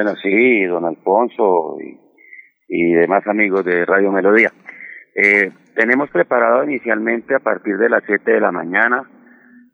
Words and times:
Bueno, 0.00 0.14
sí, 0.22 0.64
don 0.64 0.84
Alfonso 0.84 1.76
y, 2.68 2.94
demás 2.94 3.26
amigos 3.26 3.64
de 3.64 3.84
Radio 3.84 4.12
Melodía. 4.12 4.52
Eh, 5.12 5.50
tenemos 5.74 6.08
preparado 6.10 6.62
inicialmente 6.62 7.34
a 7.34 7.40
partir 7.40 7.76
de 7.78 7.88
las 7.88 8.04
7 8.06 8.30
de 8.30 8.40
la 8.40 8.52
mañana 8.52 9.02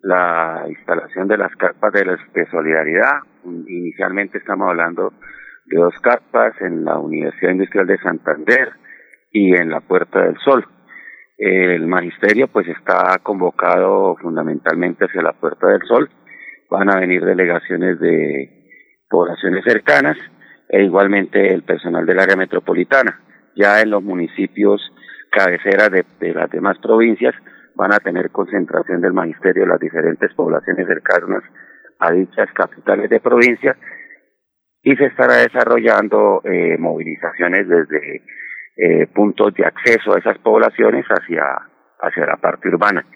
la 0.00 0.64
instalación 0.66 1.28
de 1.28 1.36
las 1.36 1.54
carpas 1.56 1.92
de, 1.92 2.04
de 2.04 2.46
solidaridad. 2.46 3.18
Inicialmente 3.44 4.38
estamos 4.38 4.70
hablando 4.70 5.12
de 5.66 5.76
dos 5.76 5.94
carpas 6.00 6.58
en 6.62 6.86
la 6.86 6.98
Universidad 6.98 7.52
Industrial 7.52 7.86
de 7.86 7.98
Santander 7.98 8.72
y 9.30 9.54
en 9.54 9.68
la 9.68 9.80
Puerta 9.82 10.22
del 10.22 10.38
Sol. 10.38 10.64
El 11.36 11.86
magisterio 11.86 12.48
pues 12.48 12.66
está 12.68 13.18
convocado 13.22 14.16
fundamentalmente 14.22 15.04
hacia 15.04 15.20
la 15.20 15.34
Puerta 15.34 15.66
del 15.66 15.82
Sol. 15.82 16.08
Van 16.70 16.88
a 16.88 16.98
venir 16.98 17.22
delegaciones 17.26 18.00
de 18.00 18.63
poblaciones 19.14 19.62
cercanas 19.64 20.16
e 20.68 20.82
igualmente 20.82 21.54
el 21.54 21.62
personal 21.62 22.04
del 22.04 22.18
área 22.18 22.34
metropolitana. 22.34 23.20
Ya 23.54 23.80
en 23.80 23.90
los 23.90 24.02
municipios 24.02 24.80
cabeceras 25.30 25.88
de, 25.92 26.34
las 26.34 26.50
demás 26.50 26.78
provincias 26.82 27.32
van 27.76 27.92
a 27.92 28.00
tener 28.00 28.30
concentración 28.30 29.00
del 29.00 29.12
magisterio 29.12 29.66
las 29.66 29.78
diferentes 29.78 30.34
poblaciones 30.34 30.88
cercanas 30.88 31.44
a 32.00 32.10
dichas 32.10 32.48
capitales 32.54 33.08
de 33.08 33.20
provincia 33.20 33.76
y 34.82 34.96
se 34.96 35.06
estará 35.06 35.36
desarrollando 35.36 36.42
eh, 36.42 36.76
movilizaciones 36.76 37.68
desde 37.68 38.22
eh, 38.76 39.06
puntos 39.14 39.54
de 39.54 39.64
acceso 39.64 40.12
a 40.12 40.18
esas 40.18 40.38
poblaciones 40.38 41.06
hacia, 41.06 41.44
hacia 42.00 42.26
la 42.26 42.36
parte 42.38 42.68
urbana. 42.68 43.06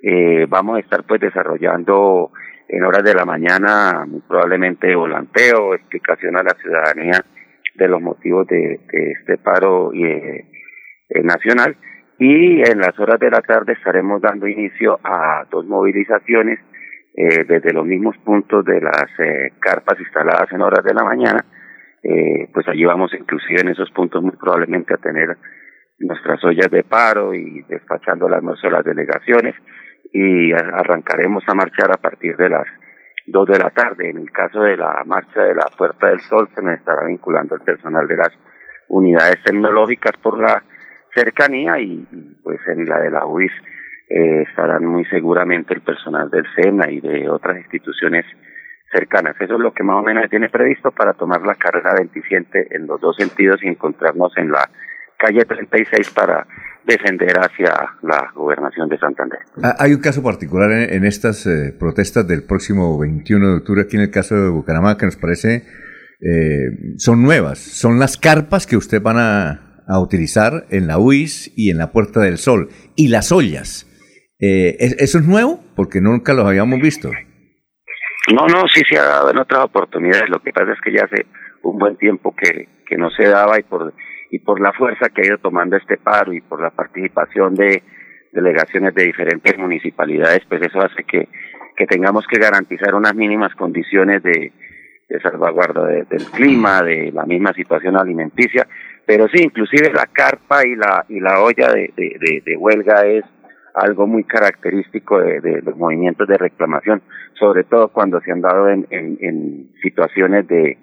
Eh, 0.00 0.46
vamos 0.48 0.76
a 0.76 0.80
estar 0.80 1.02
pues 1.02 1.20
desarrollando 1.20 2.30
en 2.72 2.84
horas 2.84 3.02
de 3.02 3.14
la 3.14 3.24
mañana 3.24 4.06
probablemente 4.28 4.94
volanteo, 4.94 5.74
explicación 5.74 6.36
a 6.36 6.42
la 6.42 6.54
ciudadanía 6.54 7.24
de 7.74 7.88
los 7.88 8.00
motivos 8.00 8.46
de, 8.46 8.80
este 8.92 9.38
paro 9.38 9.92
eh, 9.92 10.44
nacional. 11.24 11.76
Y 12.18 12.60
en 12.60 12.78
las 12.78 12.98
horas 12.98 13.18
de 13.18 13.30
la 13.30 13.40
tarde 13.40 13.72
estaremos 13.72 14.20
dando 14.20 14.46
inicio 14.46 15.00
a 15.02 15.46
dos 15.50 15.66
movilizaciones 15.66 16.60
eh, 17.14 17.44
desde 17.48 17.72
los 17.72 17.84
mismos 17.84 18.16
puntos 18.18 18.64
de 18.64 18.80
las 18.80 19.08
eh, 19.18 19.52
carpas 19.58 19.98
instaladas 19.98 20.52
en 20.52 20.62
horas 20.62 20.84
de 20.84 20.94
la 20.94 21.02
mañana, 21.02 21.44
eh, 22.02 22.48
pues 22.52 22.68
allí 22.68 22.84
vamos 22.84 23.12
inclusive 23.18 23.62
en 23.62 23.68
esos 23.68 23.90
puntos 23.90 24.22
muy 24.22 24.36
probablemente 24.36 24.94
a 24.94 24.98
tener 24.98 25.36
nuestras 25.98 26.42
ollas 26.44 26.70
de 26.70 26.84
paro 26.84 27.34
y 27.34 27.62
despachando 27.68 28.28
las 28.28 28.42
nuestras 28.42 28.72
las 28.72 28.84
delegaciones 28.84 29.54
y 30.12 30.52
arrancaremos 30.52 31.44
a 31.46 31.54
marchar 31.54 31.92
a 31.92 32.00
partir 32.00 32.36
de 32.36 32.48
las 32.48 32.66
dos 33.26 33.46
de 33.48 33.58
la 33.58 33.70
tarde. 33.70 34.10
En 34.10 34.18
el 34.18 34.30
caso 34.30 34.62
de 34.62 34.76
la 34.76 35.02
marcha 35.06 35.42
de 35.42 35.54
la 35.54 35.66
Puerta 35.76 36.08
del 36.08 36.20
Sol 36.20 36.48
se 36.54 36.62
nos 36.62 36.78
estará 36.78 37.06
vinculando 37.06 37.54
el 37.54 37.62
personal 37.62 38.06
de 38.06 38.16
las 38.16 38.30
unidades 38.88 39.42
tecnológicas 39.44 40.16
por 40.22 40.38
la 40.38 40.62
cercanía 41.14 41.78
y, 41.78 42.06
pues 42.42 42.60
en 42.68 42.84
la 42.86 43.00
de 43.00 43.10
la 43.10 43.26
UIS 43.26 43.52
eh, 44.08 44.42
estarán 44.48 44.84
muy 44.84 45.04
seguramente 45.06 45.74
el 45.74 45.82
personal 45.82 46.30
del 46.30 46.44
SENA 46.54 46.90
y 46.90 47.00
de 47.00 47.28
otras 47.28 47.56
instituciones 47.58 48.24
cercanas. 48.92 49.36
Eso 49.40 49.54
es 49.54 49.60
lo 49.60 49.72
que 49.72 49.84
más 49.84 49.96
o 49.96 50.02
menos 50.02 50.28
tiene 50.28 50.48
previsto 50.48 50.90
para 50.90 51.14
tomar 51.14 51.42
la 51.42 51.54
carrera 51.54 51.94
27 51.94 52.74
en 52.74 52.86
los 52.86 53.00
dos 53.00 53.16
sentidos 53.16 53.62
y 53.62 53.68
encontrarnos 53.68 54.36
en 54.36 54.50
la 54.50 54.68
calle 55.16 55.44
36 55.44 56.10
para 56.10 56.46
descender 56.84 57.36
hacia 57.38 57.72
la 58.02 58.30
gobernación 58.34 58.88
de 58.88 58.98
Santander. 58.98 59.38
Ah, 59.62 59.76
hay 59.78 59.92
un 59.92 60.00
caso 60.00 60.22
particular 60.22 60.70
en, 60.72 61.04
estas 61.04 61.46
eh, 61.46 61.74
protestas 61.78 62.26
del 62.26 62.44
próximo 62.44 62.98
21 62.98 63.48
de 63.48 63.56
octubre, 63.58 63.82
aquí 63.82 63.96
en 63.96 64.02
el 64.02 64.10
caso 64.10 64.34
de 64.34 64.48
Bucaramanga, 64.50 64.96
que 64.96 65.06
nos 65.06 65.16
parece 65.16 65.64
eh, 66.20 66.96
son 66.98 67.22
nuevas. 67.22 67.58
Son 67.58 67.98
las 67.98 68.16
carpas 68.16 68.66
que 68.66 68.76
usted 68.76 69.00
van 69.00 69.16
a, 69.18 69.82
a, 69.86 70.00
utilizar 70.00 70.66
en 70.70 70.86
la 70.86 70.98
UIS 70.98 71.52
y 71.56 71.70
en 71.70 71.78
la 71.78 71.92
Puerta 71.92 72.20
del 72.20 72.38
Sol. 72.38 72.68
Y 72.96 73.08
las 73.08 73.32
ollas. 73.32 73.86
Eh, 74.38 74.76
¿Eso 74.98 75.18
es 75.18 75.26
nuevo? 75.26 75.62
Porque 75.76 76.00
nunca 76.00 76.34
los 76.34 76.46
habíamos 76.46 76.80
visto. 76.80 77.10
No, 78.34 78.46
no, 78.46 78.64
sí 78.72 78.82
se 78.88 78.98
ha 78.98 79.04
dado 79.04 79.30
en 79.30 79.38
otras 79.38 79.64
oportunidades. 79.64 80.28
Lo 80.28 80.40
que 80.40 80.52
pasa 80.52 80.72
es 80.72 80.80
que 80.82 80.92
ya 80.92 81.04
hace 81.04 81.26
un 81.62 81.78
buen 81.78 81.96
tiempo 81.96 82.34
que, 82.34 82.68
que 82.86 82.96
no 82.96 83.10
se 83.10 83.24
daba 83.24 83.58
y 83.58 83.62
por, 83.62 83.92
y 84.30 84.38
por 84.38 84.60
la 84.60 84.72
fuerza 84.72 85.08
que 85.08 85.22
ha 85.22 85.26
ido 85.26 85.38
tomando 85.38 85.76
este 85.76 85.96
paro 85.96 86.32
y 86.32 86.40
por 86.40 86.60
la 86.60 86.70
participación 86.70 87.54
de 87.54 87.82
delegaciones 88.32 88.94
de 88.94 89.04
diferentes 89.04 89.58
municipalidades, 89.58 90.42
pues 90.48 90.62
eso 90.62 90.80
hace 90.80 91.04
que, 91.04 91.28
que 91.76 91.86
tengamos 91.86 92.26
que 92.26 92.38
garantizar 92.38 92.94
unas 92.94 93.14
mínimas 93.14 93.54
condiciones 93.54 94.22
de, 94.22 94.52
de 95.08 95.20
salvaguarda 95.20 95.84
del 95.86 96.24
clima, 96.32 96.82
de 96.82 97.10
la 97.12 97.26
misma 97.26 97.52
situación 97.52 97.96
alimenticia, 97.96 98.66
pero 99.04 99.26
sí, 99.28 99.42
inclusive 99.42 99.92
la 99.92 100.06
carpa 100.06 100.64
y 100.64 100.76
la 100.76 101.04
y 101.08 101.18
la 101.18 101.42
olla 101.42 101.72
de, 101.72 101.92
de, 101.96 102.42
de 102.44 102.56
huelga 102.56 103.04
es 103.06 103.24
algo 103.74 104.06
muy 104.06 104.24
característico 104.24 105.18
de, 105.18 105.62
los 105.62 105.76
movimientos 105.76 106.26
de 106.28 106.38
reclamación, 106.38 107.02
sobre 107.38 107.64
todo 107.64 107.88
cuando 107.88 108.20
se 108.20 108.32
han 108.32 108.40
dado 108.40 108.68
en, 108.68 108.86
en, 108.90 109.70
situaciones 109.82 110.46
de, 110.48 110.78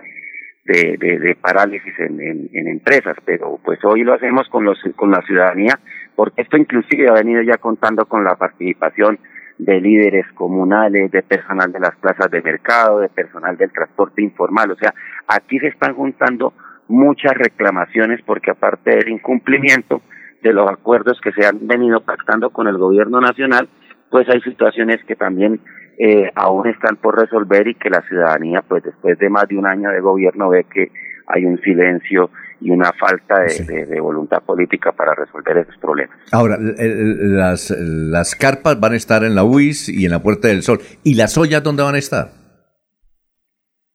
de, 0.68 0.98
de, 0.98 1.36
parálisis 1.36 1.98
en, 1.98 2.20
en, 2.20 2.68
empresas, 2.68 3.16
pero 3.24 3.58
pues 3.64 3.80
hoy 3.86 4.04
lo 4.04 4.14
hacemos 4.14 4.50
con, 4.50 4.66
los, 4.66 4.78
con 4.98 5.12
la 5.12 5.22
ciudadanía, 5.22 5.80
porque 6.16 6.42
esto 6.42 6.58
inclusive 6.58 7.08
ha 7.10 7.14
venido 7.14 7.42
ya 7.42 7.58
contando 7.58 8.06
con 8.06 8.26
la 8.26 8.36
participación 8.36 9.18
de 9.58 9.80
líderes 9.80 10.26
comunales, 10.34 11.10
de 11.10 11.24
personal 11.24 11.72
de 11.72 11.80
las 11.80 11.96
plazas 11.96 12.30
de 12.30 12.42
mercado, 12.42 13.00
de 13.00 13.08
personal 13.08 13.56
del 13.56 13.72
transporte 13.72 14.22
informal, 14.22 14.72
o 14.72 14.76
sea, 14.76 14.94
aquí 15.28 15.58
se 15.60 15.68
están 15.68 15.96
juntando 15.96 16.54
muchas 16.90 17.34
reclamaciones 17.34 18.22
porque 18.26 18.52
aparte 18.52 18.92
del 18.92 19.10
incumplimiento, 19.10 20.02
de 20.44 20.54
los 20.54 20.70
acuerdos 20.70 21.20
que 21.22 21.32
se 21.32 21.46
han 21.46 21.66
venido 21.66 22.02
pactando 22.02 22.50
con 22.52 22.68
el 22.68 22.78
gobierno 22.78 23.22
nacional, 23.22 23.70
pues 24.10 24.28
hay 24.30 24.42
situaciones 24.42 25.04
que 25.06 25.16
también 25.16 25.60
eh, 25.98 26.32
aún 26.36 26.68
están 26.68 26.98
por 26.98 27.20
resolver 27.20 27.68
y 27.68 27.76
que 27.76 27.90
la 27.90 28.02
ciudadanía, 28.04 28.64
pues 28.68 28.84
después 28.84 29.18
de 29.18 29.30
más 29.30 29.48
de 29.48 29.58
un 29.58 29.66
año 29.66 29.90
de 29.90 30.00
gobierno, 30.00 30.50
ve 30.50 30.66
que 30.72 30.92
hay 31.28 31.46
un 31.46 31.60
silencio 31.62 32.30
y 32.62 32.72
una 32.72 32.92
falta 32.94 33.42
de, 33.42 34.00
voluntad 34.00 34.42
política 34.44 34.92
para 34.92 35.14
resolver 35.14 35.58
esos 35.58 35.78
problemas. 35.78 36.18
Ahora, 36.32 36.58
las, 36.60 37.72
las 37.80 38.36
carpas 38.36 38.80
van 38.80 38.94
a 38.94 38.96
estar 38.96 39.24
en 39.24 39.36
la 39.36 39.44
UIS 39.44 39.90
y 39.90 40.06
en 40.06 40.12
la 40.12 40.24
Puerta 40.24 40.48
del 40.48 40.64
Sol. 40.64 40.80
¿Y 41.04 41.16
las 41.16 41.38
ollas 41.38 41.64
dónde 41.64 41.84
van 41.84 41.96
a 41.96 42.00
estar? 42.00 42.30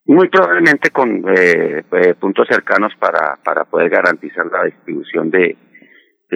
Muy 0.05 0.29
probablemente 0.29 0.91
con 0.91 1.25
eh, 1.29 1.85
eh, 1.93 2.15
puntos 2.21 2.47
cercanos 2.49 2.93
para, 2.99 3.39
para 3.45 3.65
poder 3.65 3.89
garantizar 3.89 4.47
la 4.47 4.65
distribución 4.65 5.31
de, 5.31 5.57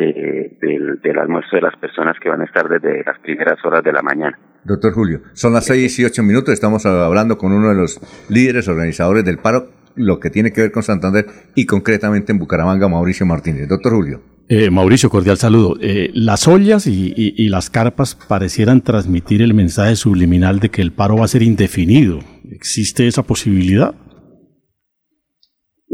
del, 0.01 1.19
almuerzo 1.19 1.57
de 1.57 1.63
las 1.63 1.77
personas 1.77 2.17
que 2.21 2.29
van 2.29 2.43
a 2.43 2.45
estar 2.45 2.69
desde 2.69 3.03
las 3.05 3.19
primeras 3.21 3.59
horas 3.65 3.83
de 3.83 3.93
la 3.93 4.03
mañana. 4.03 4.39
Doctor 4.65 4.93
Julio, 4.93 5.21
son 5.33 5.53
las 5.53 5.67
seis 5.67 5.99
y 5.99 6.05
ocho 6.05 6.23
minutos, 6.23 6.53
estamos 6.53 6.85
hablando 6.87 7.39
con 7.39 7.53
uno 7.53 7.69
de 7.71 7.77
los 7.77 8.01
líderes 8.29 8.69
organizadores 8.69 9.25
del 9.25 9.39
paro, 9.39 9.71
lo 9.95 10.21
que 10.21 10.31
tiene 10.31 10.53
que 10.53 10.61
ver 10.61 10.73
con 10.73 10.83
Santander 10.83 11.27
y 11.55 11.67
concretamente 11.67 12.33
en 12.33 12.39
Bucaramanga, 12.39 12.89
Mauricio 12.89 13.25
Martínez. 13.25 13.69
Doctor 13.69 13.93
Julio. 13.95 14.21
Eh, 14.49 14.71
Mauricio, 14.71 15.11
cordial 15.11 15.39
saludo. 15.39 15.77
Eh, 15.81 16.11
las 16.15 16.47
ollas 16.47 16.87
y, 16.87 17.13
y, 17.17 17.49
las 17.49 17.69
carpas 17.69 18.15
parecieran 18.15 18.81
transmitir 18.81 19.43
el 19.43 19.55
mensaje 19.55 19.97
subliminal 19.97 20.61
de 20.61 20.69
que 20.69 20.83
el 20.83 20.93
paro 20.93 21.17
va 21.17 21.25
a 21.25 21.29
ser 21.29 21.43
indefinido. 21.43 22.21
¿Existe 22.53 23.09
esa 23.09 23.25
posibilidad? 23.25 23.95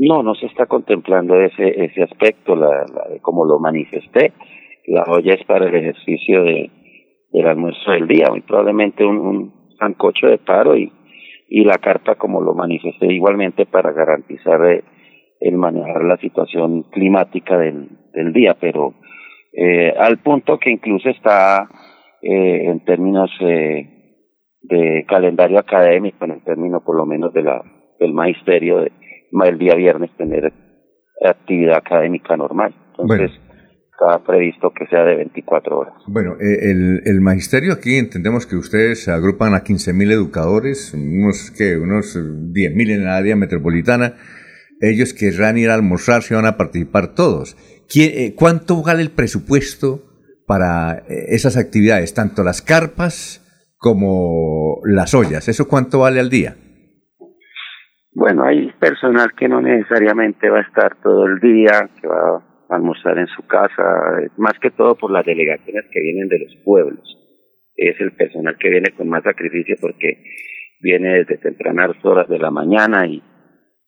No, 0.05 0.25
no 0.25 0.35
se 0.35 0.47
está 0.47 0.67
contemplando 0.67 1.41
ese, 1.41 1.85
ese 1.85 2.03
aspecto, 2.03 2.57
la, 2.57 2.85
como 3.21 3.45
lo 3.45 3.61
manifesté. 3.61 4.33
La 4.87 5.05
olla 5.05 5.35
es 5.35 5.45
para 5.45 5.69
el 5.69 5.75
ejercicio 5.77 6.43
de, 6.43 6.71
del 7.31 7.47
almuerzo 7.47 7.93
del 7.93 8.09
día, 8.09 8.27
muy 8.29 8.41
probablemente 8.41 9.05
un, 9.05 9.19
un 9.19 9.53
sancocho 9.79 10.27
de 10.27 10.39
paro 10.39 10.77
y, 10.77 10.93
y 11.49 11.63
la 11.65 11.79
carta 11.79 12.17
como 12.17 12.41
lo 12.41 12.53
manifesté 12.53 13.13
igualmente 13.13 13.65
para 13.65 13.93
garantizar 13.93 14.65
eh, 14.67 14.83
el 15.39 15.57
manejar 15.57 16.03
la 16.03 16.17
situación 16.17 16.83
climática 16.91 17.57
del, 17.57 17.89
del 18.13 18.33
día, 18.33 18.57
pero 18.61 18.95
eh, 19.53 19.95
al 19.97 20.19
punto 20.19 20.59
que 20.59 20.71
incluso 20.71 21.11
está 21.11 21.69
eh, 22.23 22.65
en 22.65 22.85
términos 22.85 23.31
eh, 23.41 23.89
de 24.63 25.05
calendario 25.07 25.61
académico, 25.61 26.25
en 26.25 26.33
el 26.33 26.43
término 26.43 26.83
por 26.85 26.97
lo 26.97 27.07
menos 27.07 27.33
de 27.33 27.43
la, 27.43 27.63
del 28.01 28.13
magisterio, 28.13 28.81
de, 28.81 28.93
el 29.45 29.59
día 29.59 29.75
viernes 29.75 30.11
tener 30.17 30.53
actividad 31.25 31.77
académica 31.77 32.37
normal. 32.37 32.75
Entonces, 32.99 33.31
está 33.91 34.23
previsto 34.25 34.73
que 34.77 34.87
sea 34.87 35.05
de 35.05 35.17
24 35.17 35.79
horas. 35.79 35.95
Bueno, 36.07 36.35
eh, 36.41 36.71
el, 36.71 37.03
el, 37.05 37.21
magisterio 37.21 37.73
aquí 37.73 37.97
entendemos 37.97 38.47
que 38.47 38.57
ustedes 38.57 39.09
agrupan 39.09 39.55
a 39.55 39.65
15.000 39.65 40.13
educadores, 40.13 40.95
unos, 40.95 41.51
que 41.51 41.77
unos 41.77 42.17
10.000 42.17 42.91
en 42.91 43.05
la 43.05 43.17
área 43.17 43.37
metropolitana. 43.37 44.17
Ellos 44.81 45.15
querrán 45.15 45.59
ir 45.59 45.71
a 45.71 45.75
almorzar, 45.75 46.23
se 46.23 46.35
van 46.35 46.47
a 46.47 46.57
participar 46.57 47.15
todos. 47.15 47.57
Eh, 47.95 48.35
¿Cuánto 48.35 48.83
vale 48.83 49.03
el 49.03 49.11
presupuesto 49.11 50.03
para 50.47 51.05
eh, 51.09 51.27
esas 51.29 51.57
actividades, 51.57 52.15
tanto 52.15 52.43
las 52.43 52.63
carpas 52.63 53.41
como 53.77 54.81
las 54.85 55.15
ollas? 55.15 55.49
¿Eso 55.49 55.69
cuánto 55.69 56.01
vale 56.01 56.19
al 56.19 56.31
día? 56.31 56.57
Bueno, 58.15 58.45
hay 58.45 58.71
personal 58.79 59.33
que 59.35 59.49
no 59.49 59.63
necesariamente 59.63 60.51
va 60.51 60.59
a 60.59 60.63
estar 60.63 60.97
todo 61.03 61.27
el 61.27 61.41
día, 61.41 61.89
que 61.99 62.07
va 62.07 62.37
a 62.69 62.75
almorzar 62.75 63.17
en 63.19 63.27
su 63.29 63.47
casa, 63.47 63.83
más 64.37 64.53
que 64.61 64.71
todo 64.71 64.97
por 64.97 65.11
las 65.11 65.25
delegaciones 65.25 65.85
que 65.91 66.01
vienen 66.01 66.29
de 66.29 66.41
los 66.41 66.57
pueblos. 66.63 67.19
Es 67.75 67.99
el 68.01 68.13
personal 68.13 68.57
que 68.59 68.69
viene 68.69 68.91
con 68.91 69.09
más 69.09 69.23
sacrificio 69.23 69.77
porque 69.81 70.23
viene 70.81 71.25
desde 71.25 71.39
tempranas 71.39 71.93
horas 72.03 72.29
de 72.29 72.39
la 72.39 72.51
mañana 72.51 73.07
y, 73.07 73.23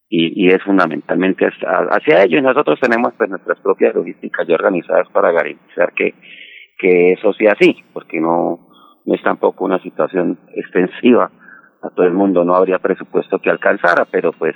y, 0.08 0.48
es 0.48 0.62
fundamentalmente 0.62 1.46
hacia, 1.46 2.22
ello. 2.22 2.38
Y 2.38 2.42
nosotros 2.42 2.80
tenemos 2.80 3.12
pues 3.18 3.28
nuestras 3.28 3.60
propias 3.60 3.94
logísticas 3.94 4.46
ya 4.48 4.54
organizadas 4.54 5.08
para 5.10 5.32
garantizar 5.32 5.92
que, 5.92 6.14
que 6.78 7.12
eso 7.12 7.34
sea 7.34 7.52
así, 7.52 7.76
porque 7.92 8.20
no, 8.20 8.68
no 9.04 9.14
es 9.14 9.22
tampoco 9.22 9.66
una 9.66 9.82
situación 9.82 10.38
extensiva 10.54 11.30
a 11.84 11.94
todo 11.94 12.06
el 12.06 12.14
mundo, 12.14 12.44
no 12.44 12.54
habría 12.54 12.78
presupuesto 12.78 13.38
que 13.38 13.50
alcanzara, 13.50 14.06
pero 14.10 14.32
pues 14.32 14.54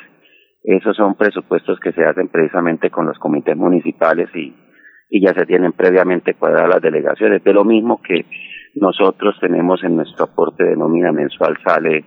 esos 0.64 0.96
son 0.96 1.14
presupuestos 1.14 1.78
que 1.80 1.92
se 1.92 2.04
hacen 2.04 2.28
precisamente 2.28 2.90
con 2.90 3.06
los 3.06 3.18
comités 3.18 3.56
municipales 3.56 4.28
y, 4.34 4.54
y 5.10 5.24
ya 5.24 5.34
se 5.34 5.46
tienen 5.46 5.72
previamente 5.72 6.34
cuadradas 6.34 6.68
las 6.68 6.82
delegaciones, 6.82 7.42
de 7.44 7.52
lo 7.52 7.64
mismo 7.64 8.00
que 8.02 8.26
nosotros 8.74 9.36
tenemos 9.40 9.82
en 9.84 9.96
nuestro 9.96 10.24
aporte 10.24 10.64
de 10.64 10.76
nómina 10.76 11.12
mensual 11.12 11.56
sale 11.64 12.04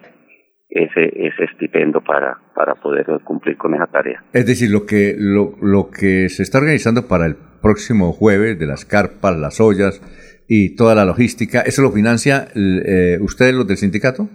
ese, 0.70 1.04
ese 1.04 1.44
estipendo 1.52 2.02
para, 2.02 2.38
para 2.56 2.76
poder 2.76 3.06
cumplir 3.24 3.58
con 3.58 3.74
esa 3.76 3.88
tarea. 3.88 4.24
Es 4.32 4.46
decir, 4.46 4.70
lo 4.72 4.86
que, 4.86 5.16
lo, 5.18 5.56
lo 5.62 5.90
que 5.90 6.30
se 6.30 6.44
está 6.44 6.60
organizando 6.60 7.08
para 7.08 7.26
el 7.26 7.36
próximo 7.62 8.14
jueves 8.14 8.58
de 8.58 8.68
las 8.68 8.86
carpas, 8.86 9.38
las 9.38 9.60
ollas 9.60 10.02
y 10.48 10.76
toda 10.76 10.96
la 10.96 11.06
logística, 11.06 11.62
¿eso 11.62 11.82
lo 11.82 11.92
financia 11.92 12.48
eh, 12.56 13.18
ustedes 13.22 13.54
los 13.54 13.68
del 13.68 13.78
sindicato? 13.78 14.30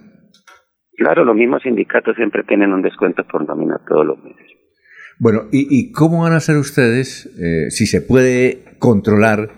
Claro, 0.97 1.23
los 1.23 1.35
mismos 1.35 1.61
sindicatos 1.63 2.15
siempre 2.15 2.43
tienen 2.43 2.73
un 2.73 2.81
descuento 2.81 3.23
por 3.23 3.47
nómina 3.47 3.79
todos 3.87 4.05
los 4.05 4.23
meses. 4.23 4.45
Bueno, 5.19 5.43
¿y, 5.51 5.67
y 5.69 5.91
cómo 5.91 6.23
van 6.23 6.33
a 6.33 6.37
hacer 6.37 6.57
ustedes, 6.57 7.25
eh, 7.39 7.71
si 7.71 7.85
se 7.85 8.01
puede 8.01 8.63
controlar 8.79 9.49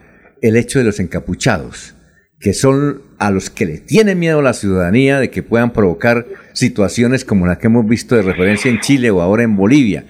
el 0.41 0.55
hecho 0.55 0.79
de 0.79 0.85
los 0.85 0.99
encapuchados? 0.99 1.95
que 2.39 2.53
son 2.53 3.01
a 3.17 3.31
los 3.31 3.49
que 3.49 3.65
le 3.65 3.79
tiene 3.79 4.15
miedo 4.15 4.41
la 4.41 4.53
ciudadanía 4.53 5.19
de 5.19 5.29
que 5.29 5.43
puedan 5.43 5.73
provocar 5.73 6.25
situaciones 6.53 7.25
como 7.25 7.45
las 7.45 7.57
que 7.57 7.67
hemos 7.67 7.85
visto 7.85 8.15
de 8.15 8.21
referencia 8.21 8.71
en 8.71 8.79
Chile 8.79 9.11
o 9.11 9.21
ahora 9.21 9.43
en 9.43 9.57
Bolivia. 9.57 10.05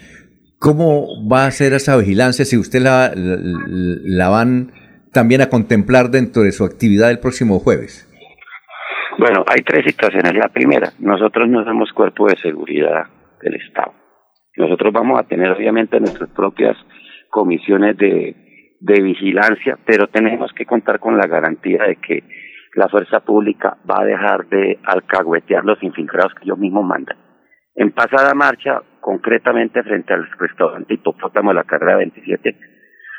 ¿Cómo 0.60 1.08
va 1.28 1.48
a 1.48 1.52
ser 1.52 1.74
esa 1.74 1.98
vigilancia 1.98 2.46
si 2.46 2.58
usted 2.58 2.82
la, 2.82 3.14
la, 3.16 4.30
van 4.30 4.74
también 5.12 5.42
a 5.42 5.50
contemplar 5.50 6.12
dentro 6.12 6.44
de 6.44 6.52
su 6.52 6.66
actividad 6.66 7.10
el 7.10 7.20
próximo 7.20 7.60
jueves? 7.60 8.08
Bueno, 9.20 9.44
hay 9.48 9.62
tres 9.64 9.84
situaciones. 9.84 10.34
La 10.34 10.48
primera, 10.48 10.94
nosotros 11.00 11.50
no 11.50 11.66
somos 11.66 11.92
cuerpo 11.92 12.28
de 12.28 12.38
seguridad 12.38 13.08
del 13.42 13.56
Estado. 13.56 13.94
Nosotros 14.56 14.94
vamos 14.94 15.20
a 15.20 15.28
tener 15.28 15.52
obviamente 15.52 16.00
nuestras 16.00 16.30
propias 16.30 16.78
comisiones 17.30 17.98
de, 17.98 18.78
de 18.80 19.02
vigilancia, 19.02 19.78
pero 19.86 20.08
tenemos 20.08 20.54
que 20.54 20.66
contar 20.66 21.00
con 21.00 21.18
la 21.18 21.28
garantía 21.28 21.84
de 21.84 21.98
que 21.98 22.24
la 22.76 22.88
fuerza 22.88 23.20
pública 23.20 23.78
va 23.90 24.04
a 24.04 24.06
dejar 24.06 24.48
de 24.48 24.80
alcahuetear 24.86 25.66
los 25.66 25.84
infiltrados 25.84 26.34
que 26.36 26.46
ellos 26.46 26.58
mismos 26.58 26.86
mandan. 26.86 27.18
En 27.76 27.92
pasada 27.92 28.34
marcha, 28.34 28.82
concretamente 29.02 29.84
frente 29.84 30.14
al 30.14 30.30
restaurante 30.40 30.94
Hipopótamo 30.94 31.50
de 31.50 31.56
la 31.56 31.66
carrera 31.66 31.98
27, 31.98 32.56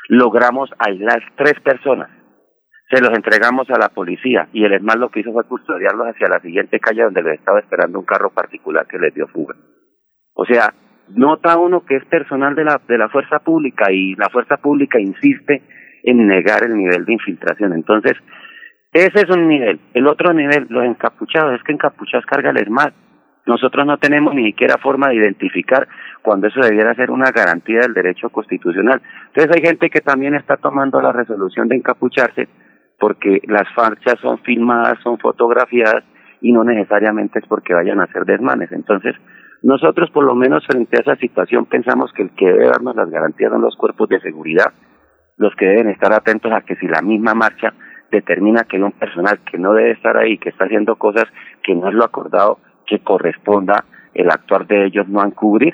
logramos 0.09 0.71
aislar 0.79 1.21
tres 1.37 1.59
personas. 1.59 2.09
Se 2.91 2.99
los 2.99 3.11
entregamos 3.11 3.69
a 3.69 3.79
la 3.79 3.87
policía 3.87 4.49
y 4.51 4.65
el 4.65 4.73
ESMAD 4.73 4.97
lo 4.97 5.09
que 5.09 5.21
hizo 5.21 5.31
fue 5.31 5.45
custodiarlos 5.45 6.07
hacia 6.07 6.27
la 6.27 6.41
siguiente 6.41 6.77
calle 6.79 7.03
donde 7.03 7.23
les 7.23 7.39
estaba 7.39 7.59
esperando 7.59 7.97
un 7.97 8.05
carro 8.05 8.31
particular 8.31 8.85
que 8.85 8.99
les 8.99 9.13
dio 9.13 9.27
fuga. 9.27 9.55
O 10.33 10.45
sea, 10.45 10.73
nota 11.15 11.57
uno 11.57 11.85
que 11.85 11.95
es 11.95 12.05
personal 12.05 12.53
de 12.53 12.65
la, 12.65 12.81
de 12.85 12.97
la 12.97 13.07
fuerza 13.07 13.39
pública 13.39 13.93
y 13.93 14.15
la 14.15 14.27
fuerza 14.29 14.57
pública 14.57 14.99
insiste 14.99 15.61
en 16.03 16.27
negar 16.27 16.65
el 16.65 16.75
nivel 16.75 17.05
de 17.05 17.13
infiltración. 17.13 17.71
Entonces, 17.71 18.13
ese 18.91 19.21
es 19.21 19.29
un 19.29 19.47
nivel. 19.47 19.79
El 19.93 20.07
otro 20.07 20.33
nivel, 20.33 20.67
los 20.69 20.83
encapuchados, 20.83 21.55
es 21.55 21.63
que 21.63 21.71
encapuchados 21.71 22.25
carga 22.25 22.49
el 22.49 22.57
ESMAD. 22.57 22.91
Nosotros 23.45 23.85
no 23.85 23.97
tenemos 23.99 24.35
ni 24.35 24.47
siquiera 24.47 24.77
forma 24.77 25.07
de 25.07 25.15
identificar 25.15 25.87
cuando 26.21 26.47
eso 26.47 26.59
debiera 26.59 26.93
ser 26.95 27.09
una 27.09 27.31
garantía 27.31 27.79
del 27.79 27.93
derecho 27.93 28.29
constitucional. 28.29 29.01
Entonces 29.27 29.55
hay 29.55 29.61
gente 29.61 29.89
que 29.89 30.01
también 30.01 30.35
está 30.35 30.57
tomando 30.57 31.01
la 31.01 31.13
resolución 31.13 31.69
de 31.69 31.77
encapucharse 31.77 32.49
porque 33.01 33.41
las 33.47 33.67
farchas 33.73 34.19
son 34.21 34.37
filmadas, 34.43 34.99
son 35.01 35.17
fotografiadas 35.17 36.03
y 36.39 36.53
no 36.53 36.63
necesariamente 36.63 37.39
es 37.39 37.45
porque 37.47 37.73
vayan 37.73 37.99
a 37.99 38.03
hacer 38.03 38.25
desmanes. 38.25 38.71
Entonces, 38.71 39.15
nosotros, 39.63 40.11
por 40.11 40.23
lo 40.23 40.35
menos 40.35 40.65
frente 40.67 40.97
a 40.97 41.01
esa 41.01 41.15
situación, 41.15 41.65
pensamos 41.65 42.13
que 42.13 42.21
el 42.21 42.29
que 42.35 42.45
debe 42.45 42.67
darnos 42.67 42.95
las 42.95 43.09
garantías 43.09 43.51
son 43.51 43.63
los 43.63 43.75
cuerpos 43.75 44.07
de 44.07 44.21
seguridad, 44.21 44.71
los 45.37 45.55
que 45.55 45.65
deben 45.65 45.89
estar 45.89 46.13
atentos 46.13 46.51
a 46.51 46.61
que 46.61 46.75
si 46.75 46.87
la 46.87 47.01
misma 47.01 47.33
marcha 47.33 47.73
determina 48.11 48.65
que 48.65 48.77
hay 48.77 48.83
un 48.83 48.91
personal 48.91 49.39
que 49.49 49.57
no 49.57 49.73
debe 49.73 49.91
estar 49.91 50.15
ahí, 50.15 50.37
que 50.37 50.49
está 50.49 50.65
haciendo 50.65 50.95
cosas 50.97 51.25
que 51.63 51.73
no 51.73 51.89
es 51.89 51.95
lo 51.95 52.03
acordado, 52.03 52.59
que 52.85 52.99
corresponda 52.99 53.83
el 54.13 54.29
actuar 54.29 54.67
de 54.67 54.85
ellos 54.85 55.07
no 55.07 55.21
han 55.21 55.31
cubrir. 55.31 55.73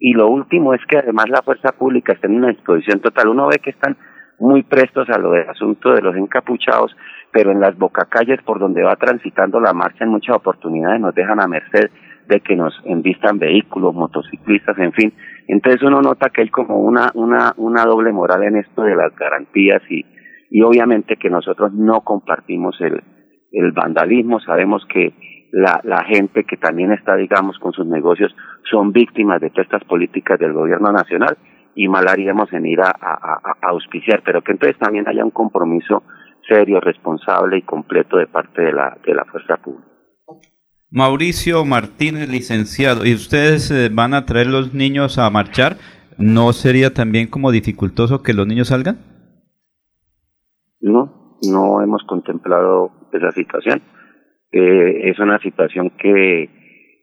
Y 0.00 0.12
lo 0.12 0.28
último 0.28 0.74
es 0.74 0.80
que 0.86 0.98
además 0.98 1.30
la 1.30 1.40
fuerza 1.40 1.72
pública 1.72 2.12
está 2.12 2.26
en 2.26 2.36
una 2.36 2.48
disposición 2.48 3.00
total. 3.00 3.28
Uno 3.28 3.48
ve 3.48 3.58
que 3.58 3.70
están 3.70 3.96
muy 4.38 4.62
prestos 4.62 5.08
a 5.10 5.18
lo 5.18 5.32
del 5.32 5.48
asunto 5.48 5.92
de 5.92 6.02
los 6.02 6.16
encapuchados, 6.16 6.96
pero 7.32 7.50
en 7.50 7.60
las 7.60 7.76
bocacalles 7.76 8.42
por 8.42 8.58
donde 8.58 8.82
va 8.82 8.96
transitando 8.96 9.60
la 9.60 9.72
marcha 9.72 10.04
en 10.04 10.10
muchas 10.10 10.36
oportunidades 10.36 11.00
nos 11.00 11.14
dejan 11.14 11.42
a 11.42 11.48
merced 11.48 11.90
de 12.28 12.40
que 12.40 12.56
nos 12.56 12.74
envistan 12.84 13.38
vehículos, 13.38 13.94
motociclistas, 13.94 14.78
en 14.78 14.92
fin. 14.92 15.12
Entonces 15.46 15.82
uno 15.82 16.02
nota 16.02 16.28
que 16.28 16.42
hay 16.42 16.50
como 16.50 16.76
una, 16.76 17.10
una, 17.14 17.54
una 17.56 17.84
doble 17.84 18.12
moral 18.12 18.42
en 18.42 18.56
esto 18.56 18.82
de 18.82 18.94
las 18.94 19.14
garantías 19.16 19.82
y, 19.88 20.04
y 20.50 20.62
obviamente 20.62 21.16
que 21.16 21.30
nosotros 21.30 21.72
no 21.72 22.02
compartimos 22.02 22.78
el, 22.80 23.02
el 23.52 23.72
vandalismo, 23.72 24.40
sabemos 24.40 24.86
que 24.92 25.14
la, 25.52 25.80
la 25.84 26.04
gente 26.04 26.44
que 26.44 26.58
también 26.58 26.92
está, 26.92 27.16
digamos, 27.16 27.58
con 27.58 27.72
sus 27.72 27.86
negocios 27.86 28.34
son 28.70 28.92
víctimas 28.92 29.40
de 29.40 29.48
todas 29.48 29.64
estas 29.64 29.84
políticas 29.84 30.38
del 30.38 30.52
gobierno 30.52 30.92
nacional 30.92 31.38
y 31.80 31.86
mal 31.86 32.08
haríamos 32.08 32.52
en 32.52 32.66
ir 32.66 32.80
a, 32.80 32.90
a, 32.90 33.40
a 33.62 33.68
auspiciar, 33.68 34.22
pero 34.24 34.42
que 34.42 34.50
entonces 34.50 34.76
también 34.78 35.08
haya 35.08 35.24
un 35.24 35.30
compromiso 35.30 36.02
serio, 36.48 36.80
responsable 36.80 37.58
y 37.58 37.62
completo 37.62 38.16
de 38.16 38.26
parte 38.26 38.62
de 38.62 38.72
la, 38.72 38.98
de 39.06 39.14
la 39.14 39.24
fuerza 39.26 39.58
pública. 39.58 39.86
Mauricio 40.90 41.64
Martínez, 41.64 42.28
licenciado, 42.28 43.06
¿y 43.06 43.14
ustedes 43.14 43.70
eh, 43.70 43.90
van 43.92 44.12
a 44.14 44.26
traer 44.26 44.48
los 44.48 44.74
niños 44.74 45.18
a 45.18 45.30
marchar? 45.30 45.76
¿No 46.18 46.52
sería 46.52 46.92
también 46.92 47.28
como 47.28 47.52
dificultoso 47.52 48.24
que 48.24 48.34
los 48.34 48.48
niños 48.48 48.68
salgan? 48.68 48.98
No, 50.80 51.38
no 51.48 51.80
hemos 51.80 52.02
contemplado 52.08 52.90
esa 53.12 53.30
situación. 53.30 53.82
Eh, 54.50 55.10
es 55.10 55.18
una 55.20 55.38
situación 55.38 55.90
que 55.90 56.50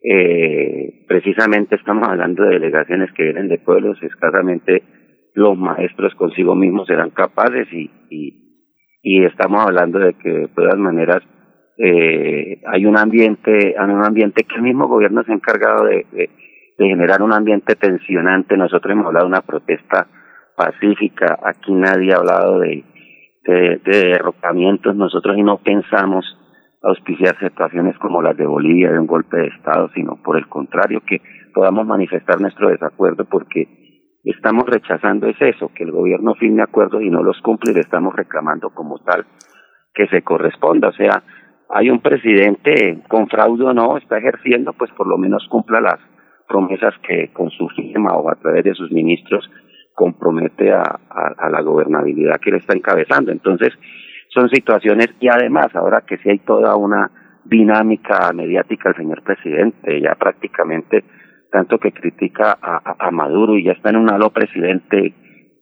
eh, 0.08 1.04
precisamente 1.08 1.76
estamos 1.76 2.08
hablando 2.08 2.44
de 2.44 2.60
delegaciones 2.60 3.12
que 3.14 3.24
vienen 3.24 3.48
de 3.48 3.58
pueblos, 3.58 3.98
escasamente 4.04 4.84
los 5.34 5.58
maestros 5.58 6.14
consigo 6.14 6.54
mismos 6.54 6.88
serán 6.88 7.10
capaces 7.10 7.68
y, 7.74 7.90
y, 9.02 9.26
estamos 9.26 9.66
hablando 9.66 9.98
de 9.98 10.14
que 10.14 10.30
de 10.30 10.48
todas 10.50 10.78
maneras 10.78 11.24
eh, 11.80 12.62
hay 12.68 12.86
un 12.86 12.98
ambiente, 12.98 13.76
hay 13.78 13.90
un 13.90 14.06
ambiente 14.06 14.44
que 14.44 14.56
el 14.56 14.62
mismo 14.62 14.88
gobierno 14.88 15.24
se 15.24 15.32
ha 15.32 15.36
encargado 15.36 15.86
de, 15.86 16.06
de, 16.12 16.30
generar 16.78 17.24
un 17.24 17.34
ambiente 17.34 17.76
tensionante. 17.76 18.58
Nosotros 18.58 18.94
hemos 18.94 19.08
hablado 19.08 19.26
de 19.26 19.32
una 19.32 19.42
protesta 19.42 20.08
pacífica, 20.56 21.40
aquí 21.44 21.74
nadie 21.74 22.14
ha 22.14 22.18
hablado 22.18 22.60
de, 22.60 22.84
de, 23.44 23.80
derrocamientos, 23.84 24.96
nosotros 24.96 25.36
y 25.36 25.42
no 25.42 25.58
pensamos 25.58 26.26
auspiciar 26.86 27.38
situaciones 27.40 27.98
como 27.98 28.22
las 28.22 28.38
de 28.38 28.46
Bolivia, 28.46 28.92
de 28.92 29.00
un 29.00 29.08
golpe 29.08 29.38
de 29.38 29.48
Estado, 29.48 29.90
sino 29.94 30.22
por 30.24 30.38
el 30.38 30.48
contrario, 30.48 31.02
que 31.06 31.22
podamos 31.54 31.86
manifestar 31.88 32.40
nuestro 32.40 32.70
desacuerdo 32.70 33.26
porque 33.26 33.68
estamos 34.24 34.66
rechazando 34.66 35.28
es 35.28 35.42
eso, 35.42 35.72
que 35.74 35.84
el 35.84 35.92
gobierno 35.92 36.36
firme 36.36 36.62
acuerdos 36.62 37.02
y 37.02 37.10
no 37.10 37.24
los 37.24 37.40
cumple 37.42 37.72
y 37.72 37.76
le 37.76 37.82
estamos 37.82 38.16
reclamando 38.16 38.70
como 38.70 39.00
tal 39.00 39.26
que 39.94 40.08
se 40.08 40.22
corresponda. 40.22 40.90
O 40.90 40.94
sea, 40.94 41.24
hay 41.70 41.90
un 41.90 42.02
presidente 42.02 43.02
con 43.08 43.28
fraude 43.28 43.66
o 43.66 43.74
no, 43.74 43.98
está 43.98 44.18
ejerciendo, 44.18 44.74
pues 44.74 44.92
por 44.92 45.08
lo 45.08 45.18
menos 45.18 45.48
cumpla 45.50 45.82
las 45.82 46.00
promesas 46.48 46.94
que 47.08 47.32
con 47.34 47.50
su 47.50 47.68
firma 47.70 48.16
o 48.16 48.30
a 48.30 48.36
través 48.36 48.64
de 48.64 48.76
sus 48.76 48.92
ministros 48.92 49.50
compromete 49.94 50.72
a, 50.72 50.82
a, 50.82 51.50
la 51.50 51.62
gobernabilidad 51.62 52.40
que 52.40 52.52
le 52.52 52.58
está 52.58 52.76
encabezando. 52.76 53.32
Entonces, 53.32 53.74
son 54.36 54.50
situaciones 54.50 55.08
y 55.20 55.30
además, 55.30 55.74
ahora 55.76 56.02
que 56.02 56.18
sí 56.18 56.30
hay 56.30 56.40
toda 56.40 56.76
una 56.76 57.10
dinámica 57.46 58.32
mediática 58.34 58.90
el 58.90 58.96
señor 58.96 59.24
presidente, 59.24 60.02
ya 60.02 60.14
prácticamente 60.16 61.04
tanto 61.52 61.80
que 61.80 61.94
critica 61.94 62.58
a, 62.62 63.12
Maduro 63.12 63.56
y 63.56 63.64
ya 63.64 63.72
está 63.72 63.90
en 63.90 63.96
un 63.96 64.12
halo 64.12 64.30
presidente 64.32 65.14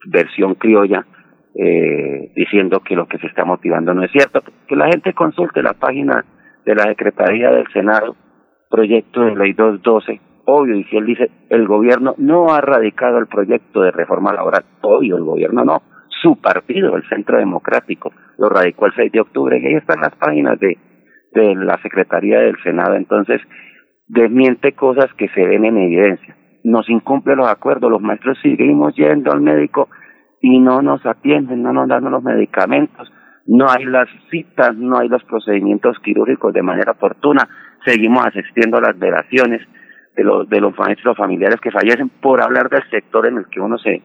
versión 0.07 0.55
criolla, 0.55 1.05
eh, 1.53 2.31
diciendo 2.35 2.79
que 2.79 2.95
lo 2.95 3.07
que 3.07 3.19
se 3.19 3.27
está 3.27 3.45
motivando 3.45 3.93
no 3.93 4.03
es 4.03 4.11
cierto. 4.11 4.41
Que 4.67 4.75
la 4.75 4.87
gente 4.87 5.13
consulte 5.13 5.61
la 5.61 5.73
página 5.73 6.25
de 6.65 6.73
la 6.73 6.85
Secretaría 6.85 7.51
del 7.51 7.67
Senado, 7.71 8.15
proyecto 8.71 9.21
de 9.21 9.35
ley 9.35 9.53
212, 9.53 10.19
obvio, 10.45 10.77
y 10.77 10.83
si 10.85 10.97
él 10.97 11.05
dice, 11.05 11.29
el 11.49 11.67
gobierno 11.67 12.15
no 12.17 12.51
ha 12.51 12.59
radicado 12.61 13.19
el 13.19 13.27
proyecto 13.27 13.81
de 13.81 13.91
reforma 13.91 14.33
laboral, 14.33 14.65
obvio, 14.81 15.17
el 15.17 15.23
gobierno 15.23 15.63
no, 15.63 15.83
su 16.23 16.37
partido, 16.37 16.95
el 16.95 17.07
Centro 17.09 17.37
Democrático, 17.37 18.11
lo 18.39 18.49
radicó 18.49 18.87
el 18.87 18.93
6 18.95 19.11
de 19.11 19.19
octubre, 19.19 19.59
y 19.59 19.67
ahí 19.67 19.75
están 19.75 20.01
las 20.01 20.15
páginas 20.15 20.59
de, 20.59 20.77
de 21.33 21.55
la 21.55 21.77
Secretaría 21.83 22.39
del 22.39 22.55
Senado, 22.63 22.95
entonces 22.95 23.41
desmiente 24.07 24.71
cosas 24.71 25.13
que 25.17 25.27
se 25.29 25.45
ven 25.45 25.65
en 25.65 25.77
evidencia, 25.77 26.35
nos 26.63 26.89
incumple 26.89 27.35
los 27.35 27.47
acuerdos, 27.47 27.91
los 27.91 28.01
maestros 28.01 28.37
seguimos 28.41 28.95
yendo 28.95 29.31
al 29.31 29.41
médico 29.41 29.89
y 30.41 30.59
no 30.59 30.81
nos 30.81 31.05
atienden, 31.05 31.61
no 31.61 31.73
nos 31.73 31.87
dan 31.87 32.09
los 32.09 32.23
medicamentos, 32.23 33.11
no 33.45 33.65
hay 33.69 33.83
las 33.85 34.07
citas, 34.31 34.75
no 34.75 34.97
hay 34.97 35.09
los 35.09 35.23
procedimientos 35.25 35.97
quirúrgicos 35.99 36.53
de 36.53 36.61
manera 36.61 36.93
oportuna, 36.93 37.47
seguimos 37.85 38.25
asistiendo 38.25 38.77
a 38.77 38.81
las 38.81 38.97
velaciones 38.97 39.61
de 40.15 40.23
los, 40.23 40.47
de 40.47 40.61
los 40.61 40.77
maestros 40.77 41.17
familiares 41.17 41.59
que 41.59 41.71
fallecen 41.71 42.09
por 42.09 42.41
hablar 42.41 42.69
del 42.69 42.83
sector 42.89 43.27
en 43.27 43.37
el 43.37 43.45
que 43.47 43.59
uno 43.59 43.77
se, 43.77 44.01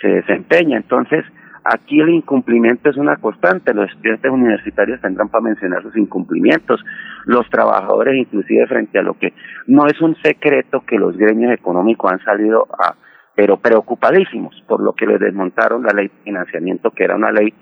se 0.00 0.08
desempeña. 0.08 0.76
Entonces, 0.78 1.24
aquí 1.64 2.00
el 2.00 2.10
incumplimiento 2.10 2.90
es 2.90 2.96
una 2.96 3.16
constante, 3.16 3.74
los 3.74 3.90
estudiantes 3.90 4.30
universitarios 4.30 5.00
tendrán 5.00 5.28
para 5.28 5.44
mencionar 5.44 5.82
sus 5.82 5.96
incumplimientos, 5.96 6.82
los 7.26 7.48
trabajadores 7.50 8.16
inclusive 8.16 8.66
frente 8.66 8.98
a 8.98 9.02
lo 9.02 9.14
que 9.14 9.32
no 9.66 9.86
es 9.86 10.00
un 10.00 10.16
secreto 10.16 10.82
que 10.86 10.98
los 10.98 11.16
gremios 11.16 11.52
económicos 11.52 12.12
han 12.12 12.20
salido 12.20 12.66
a, 12.78 12.94
pero 13.34 13.56
preocupadísimos 13.58 14.62
por 14.66 14.82
lo 14.82 14.92
que 14.94 15.06
les 15.06 15.20
desmontaron 15.20 15.82
la 15.82 15.92
ley 15.92 16.08
de 16.08 16.24
financiamiento, 16.24 16.90
que 16.90 17.04
era 17.04 17.16
una 17.16 17.32
ley 17.32 17.54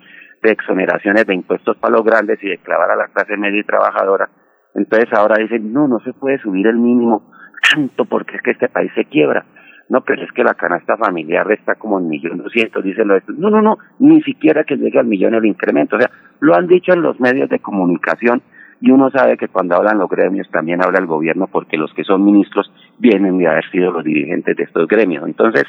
de 0.43 0.50
exoneraciones 0.50 1.26
de 1.26 1.35
impuestos 1.35 1.76
para 1.76 1.97
los 1.97 2.05
grandes 2.05 2.43
y 2.43 2.49
de 2.49 2.59
clavar 2.59 2.90
a 2.90 2.97
la 2.97 3.09
clase 3.09 3.37
media 3.37 3.61
y 3.61 3.64
trabajadora. 3.64 4.28
Entonces 4.75 5.09
ahora 5.12 5.37
dicen, 5.38 5.73
no, 5.73 5.88
no 5.88 5.99
se 6.00 6.12
puede 6.12 6.38
subir 6.38 6.67
el 6.67 6.76
mínimo 6.76 7.33
tanto 7.75 8.05
porque 8.05 8.37
es 8.37 8.43
que 8.43 8.52
este 8.52 8.69
país 8.69 8.90
se 8.95 9.05
quiebra. 9.05 9.45
No, 9.88 10.02
pero 10.02 10.23
es 10.23 10.33
que 10.33 10.45
la 10.45 10.54
canasta 10.54 10.97
familiar 10.97 11.50
está 11.50 11.75
como 11.76 11.99
en 11.99 12.09
millón 12.09 12.38
doscientos, 12.38 12.85
dicen 12.85 13.09
los 13.09 13.23
No, 13.28 13.49
no, 13.49 13.62
no, 13.62 13.78
ni 13.99 14.23
siquiera 14.23 14.64
que 14.64 14.76
llegue 14.76 14.99
al 14.99 15.07
millón 15.07 15.35
el 15.35 15.47
incremento. 15.47 15.97
O 15.97 16.00
sea, 16.00 16.11
lo 16.40 16.54
han 16.54 16.66
dicho 16.66 16.92
en 16.92 17.02
los 17.02 17.18
medios 17.21 17.49
de 17.49 17.59
comunicación 17.59 18.42
y 18.80 18.90
uno 18.90 19.11
sabe 19.11 19.37
que 19.37 19.49
cuando 19.49 19.76
hablan 19.76 19.99
los 19.99 20.09
gremios 20.09 20.49
también 20.50 20.83
habla 20.83 20.99
el 20.99 21.07
gobierno 21.07 21.49
porque 21.50 21.76
los 21.76 21.92
que 21.95 22.04
son 22.04 22.25
ministros 22.25 22.71
vienen 22.99 23.38
de 23.38 23.49
haber 23.49 23.68
sido 23.71 23.90
los 23.90 24.04
dirigentes 24.04 24.57
de 24.57 24.64
estos 24.64 24.87
gremios. 24.87 25.26
Entonces, 25.26 25.64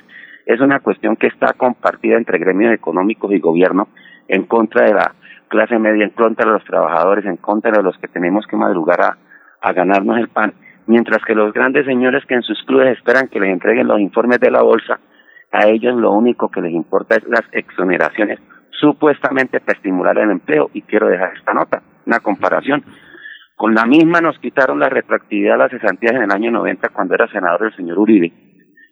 es 0.46 0.60
una 0.60 0.80
cuestión 0.80 1.16
que 1.16 1.28
está 1.28 1.54
compartida 1.54 2.18
entre 2.18 2.40
gremios 2.40 2.74
económicos 2.74 3.32
y 3.32 3.40
gobierno 3.40 3.88
en 4.28 4.44
contra 4.44 4.86
de 4.86 4.94
la 4.94 5.16
clase 5.48 5.80
media, 5.80 6.04
en 6.04 6.12
contra 6.12 6.46
de 6.46 6.52
los 6.52 6.64
trabajadores, 6.66 7.26
en 7.26 7.38
contra 7.38 7.72
de 7.72 7.84
los 7.84 7.98
que 7.98 8.08
tenemos 8.08 8.46
que 8.48 8.58
madrugar 8.58 9.02
a, 9.02 9.18
a 9.62 9.74
ganarnos 9.74 10.18
el 10.18 10.28
pan, 10.28 10.54
mientras 10.90 11.24
que 11.24 11.36
los 11.36 11.54
grandes 11.54 11.86
señores 11.86 12.26
que 12.26 12.34
en 12.34 12.42
sus 12.42 12.62
clubes 12.64 12.98
esperan 12.98 13.28
que 13.28 13.40
les 13.40 13.54
entreguen 13.54 13.88
los 13.88 14.00
informes 14.00 14.40
de 14.40 14.50
la 14.50 14.64
bolsa, 14.64 15.00
a 15.52 15.68
ellos 15.68 15.96
lo 15.96 16.12
único 16.12 16.50
que 16.50 16.62
les 16.62 16.72
importa 16.72 17.16
es 17.16 17.24
las 17.28 17.44
exoneraciones 17.52 18.40
supuestamente 18.72 19.60
para 19.60 19.78
estimular 19.78 20.18
el 20.18 20.32
empleo 20.32 20.72
y 20.74 20.82
quiero 20.82 21.08
dejar 21.08 21.34
esta 21.38 21.54
nota, 21.54 21.84
una 22.08 22.20
comparación. 22.22 22.84
Con 23.56 23.76
la 23.76 23.86
misma 23.86 24.20
nos 24.20 24.40
quitaron 24.40 24.80
la 24.80 24.90
retroactividad 24.90 25.54
de 25.54 25.58
las 25.60 25.72
cesantías 25.72 26.14
en 26.14 26.24
el 26.24 26.32
año 26.32 26.50
90 26.50 26.90
cuando 26.90 27.14
era 27.14 27.28
senador 27.28 27.68
el 27.68 27.76
señor 27.76 28.00
Uribe 28.00 28.34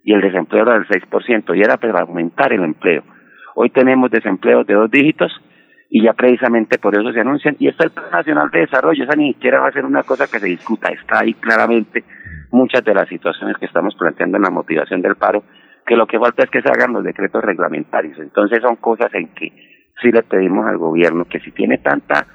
y 0.03 0.13
el 0.13 0.21
desempleo 0.21 0.63
era 0.63 0.73
del 0.73 0.87
6% 0.87 1.57
y 1.57 1.61
era 1.61 1.77
para 1.77 2.01
aumentar 2.01 2.53
el 2.53 2.63
empleo. 2.63 3.03
Hoy 3.55 3.71
tenemos 3.71 4.11
desempleo 4.11 4.63
de 4.63 4.75
dos 4.75 4.91
dígitos 4.91 5.31
y 5.89 6.03
ya 6.03 6.13
precisamente 6.13 6.77
por 6.77 6.95
eso 6.95 7.11
se 7.11 7.21
anuncian. 7.21 7.55
Y 7.59 7.67
está 7.67 7.85
el 7.85 7.91
Plan 7.91 8.11
Nacional 8.11 8.49
de 8.51 8.59
Desarrollo, 8.59 9.03
esa 9.03 9.15
ni 9.15 9.33
siquiera 9.33 9.59
va 9.59 9.69
a 9.69 9.71
ser 9.71 9.85
una 9.85 10.03
cosa 10.03 10.27
que 10.27 10.39
se 10.39 10.47
discuta, 10.47 10.89
está 10.89 11.19
ahí 11.19 11.33
claramente 11.33 12.03
muchas 12.51 12.83
de 12.83 12.93
las 12.93 13.07
situaciones 13.07 13.57
que 13.57 13.65
estamos 13.65 13.95
planteando 13.95 14.37
en 14.37 14.43
la 14.43 14.49
motivación 14.49 15.01
del 15.01 15.15
paro, 15.15 15.43
que 15.85 15.95
lo 15.95 16.07
que 16.07 16.19
falta 16.19 16.43
es 16.43 16.49
que 16.49 16.61
se 16.61 16.69
hagan 16.69 16.93
los 16.93 17.03
decretos 17.03 17.43
reglamentarios. 17.43 18.17
Entonces 18.19 18.59
son 18.61 18.75
cosas 18.77 19.13
en 19.13 19.29
que 19.29 19.51
sí 20.01 20.11
le 20.11 20.23
pedimos 20.23 20.65
al 20.67 20.77
gobierno 20.77 21.25
que 21.25 21.39
si 21.39 21.51
tiene 21.51 21.77
tanta 21.77 22.25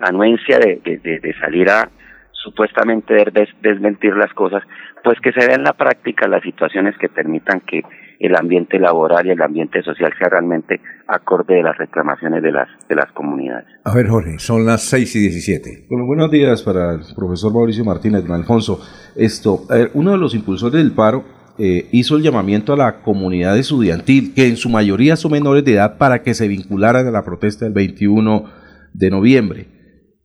anuencia 0.00 0.58
de, 0.58 1.34
salir 1.40 1.68
a 1.70 1.88
supuestamente 2.32 3.14
desmentir 3.60 4.14
las 4.16 4.32
cosas, 4.34 4.62
pues 5.02 5.18
que 5.20 5.32
se 5.32 5.46
vean 5.46 5.60
en 5.60 5.64
la 5.64 5.72
práctica 5.72 6.28
las 6.28 6.42
situaciones 6.42 6.96
que 6.98 7.08
permitan 7.08 7.60
que 7.60 7.82
el 8.18 8.36
ambiente 8.36 8.78
laboral 8.78 9.26
y 9.26 9.30
el 9.30 9.40
ambiente 9.40 9.82
social 9.82 10.12
sea 10.18 10.28
realmente 10.28 10.80
acorde 11.06 11.54
de 11.56 11.62
las 11.62 11.76
reclamaciones 11.78 12.42
de 12.42 12.52
las, 12.52 12.68
de 12.88 12.94
las 12.94 13.10
comunidades. 13.12 13.66
A 13.84 13.94
ver, 13.94 14.08
Jorge, 14.08 14.38
son 14.38 14.66
las 14.66 14.82
6 14.82 15.16
y 15.16 15.20
17. 15.20 15.86
Bueno, 15.88 16.06
buenos 16.06 16.30
días 16.30 16.62
para 16.62 16.94
el 16.94 17.00
profesor 17.14 17.52
Mauricio 17.52 17.84
Martínez, 17.84 18.24
don 18.24 18.32
Alfonso. 18.36 18.80
Esto, 19.16 19.60
uno 19.94 20.12
de 20.12 20.18
los 20.18 20.34
impulsores 20.34 20.82
del 20.82 20.92
paro 20.92 21.24
eh, 21.58 21.88
hizo 21.92 22.16
el 22.16 22.22
llamamiento 22.22 22.72
a 22.72 22.76
la 22.76 23.02
comunidad 23.02 23.56
estudiantil, 23.58 24.34
que 24.34 24.46
en 24.46 24.56
su 24.56 24.68
mayoría 24.68 25.16
son 25.16 25.32
menores 25.32 25.64
de 25.64 25.74
edad, 25.74 25.98
para 25.98 26.22
que 26.22 26.34
se 26.34 26.46
vincularan 26.46 27.06
a 27.06 27.10
la 27.10 27.24
protesta 27.24 27.64
del 27.64 27.74
21 27.74 28.44
de 28.92 29.10
noviembre. 29.10 29.66